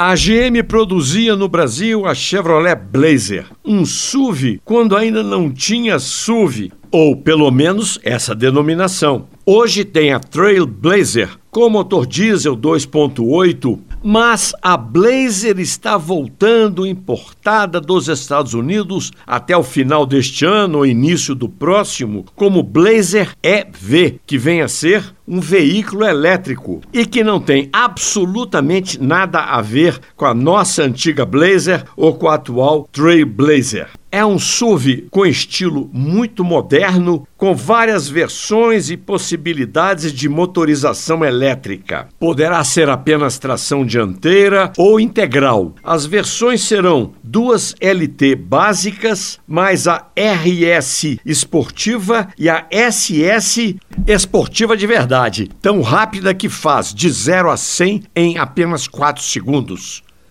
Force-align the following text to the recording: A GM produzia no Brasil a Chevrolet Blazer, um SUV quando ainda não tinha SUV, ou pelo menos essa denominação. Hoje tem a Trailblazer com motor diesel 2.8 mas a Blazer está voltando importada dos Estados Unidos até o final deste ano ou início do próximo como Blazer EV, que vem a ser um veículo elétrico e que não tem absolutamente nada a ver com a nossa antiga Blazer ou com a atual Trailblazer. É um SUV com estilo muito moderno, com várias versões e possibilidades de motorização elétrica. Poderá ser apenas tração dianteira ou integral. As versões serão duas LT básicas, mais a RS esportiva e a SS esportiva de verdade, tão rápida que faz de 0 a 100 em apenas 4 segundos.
A 0.00 0.14
GM 0.14 0.62
produzia 0.62 1.34
no 1.34 1.48
Brasil 1.48 2.06
a 2.06 2.14
Chevrolet 2.14 2.76
Blazer, 2.76 3.46
um 3.64 3.84
SUV 3.84 4.60
quando 4.64 4.96
ainda 4.96 5.24
não 5.24 5.50
tinha 5.50 5.98
SUV, 5.98 6.70
ou 6.90 7.16
pelo 7.16 7.50
menos 7.50 7.98
essa 8.02 8.34
denominação. 8.34 9.26
Hoje 9.44 9.84
tem 9.84 10.12
a 10.12 10.20
Trailblazer 10.20 11.30
com 11.50 11.70
motor 11.70 12.06
diesel 12.06 12.56
2.8 12.56 13.78
mas 14.02 14.52
a 14.62 14.76
Blazer 14.76 15.58
está 15.58 15.96
voltando 15.96 16.86
importada 16.86 17.80
dos 17.80 18.08
Estados 18.08 18.54
Unidos 18.54 19.10
até 19.26 19.56
o 19.56 19.62
final 19.62 20.06
deste 20.06 20.44
ano 20.44 20.78
ou 20.78 20.86
início 20.86 21.34
do 21.34 21.48
próximo 21.48 22.24
como 22.34 22.62
Blazer 22.62 23.34
EV, 23.42 24.20
que 24.26 24.38
vem 24.38 24.62
a 24.62 24.68
ser 24.68 25.04
um 25.26 25.40
veículo 25.40 26.04
elétrico 26.04 26.80
e 26.92 27.04
que 27.04 27.22
não 27.24 27.40
tem 27.40 27.68
absolutamente 27.72 29.02
nada 29.02 29.40
a 29.40 29.60
ver 29.60 29.98
com 30.16 30.24
a 30.24 30.34
nossa 30.34 30.82
antiga 30.84 31.26
Blazer 31.26 31.84
ou 31.96 32.14
com 32.14 32.28
a 32.28 32.34
atual 32.34 32.88
Trailblazer. 32.92 33.88
É 34.10 34.24
um 34.24 34.38
SUV 34.38 35.06
com 35.10 35.26
estilo 35.26 35.90
muito 35.92 36.42
moderno, 36.42 37.28
com 37.36 37.54
várias 37.54 38.08
versões 38.08 38.88
e 38.88 38.96
possibilidades 38.96 40.14
de 40.14 40.30
motorização 40.30 41.22
elétrica. 41.22 42.08
Poderá 42.18 42.64
ser 42.64 42.88
apenas 42.88 43.38
tração 43.38 43.84
dianteira 43.84 44.72
ou 44.78 44.98
integral. 44.98 45.74
As 45.84 46.06
versões 46.06 46.62
serão 46.62 47.12
duas 47.22 47.74
LT 47.82 48.34
básicas, 48.34 49.38
mais 49.46 49.86
a 49.86 50.06
RS 50.16 51.18
esportiva 51.24 52.28
e 52.38 52.48
a 52.48 52.66
SS 52.72 53.76
esportiva 54.06 54.74
de 54.74 54.86
verdade, 54.86 55.50
tão 55.60 55.82
rápida 55.82 56.32
que 56.32 56.48
faz 56.48 56.94
de 56.94 57.10
0 57.10 57.50
a 57.50 57.58
100 57.58 58.04
em 58.16 58.38
apenas 58.38 58.88
4 58.88 59.22
segundos. 59.22 60.02